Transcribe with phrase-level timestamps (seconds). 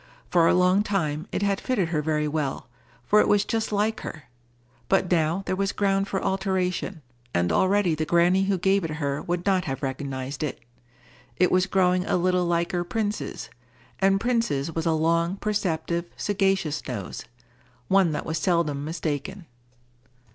[0.31, 2.65] For a long time, it had fitted her very well,
[3.05, 4.23] for it was just like her;
[4.89, 7.03] but now there was ground for alteration,
[7.35, 10.59] and already the granny who gave it her would not have recognized it.
[11.37, 13.51] It was growing a little liker Prince's;
[13.99, 19.45] and Prince's was a long, perceptive, sagacious nose,—one that was seldom mistaken.